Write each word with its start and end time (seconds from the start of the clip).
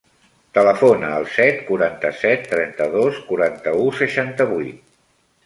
Telefona 0.57 1.11
al 1.17 1.27
set, 1.33 1.59
quaranta-set, 1.67 2.47
trenta-dos, 2.55 3.21
quaranta-u, 3.29 3.85
seixanta-vuit. 4.01 4.83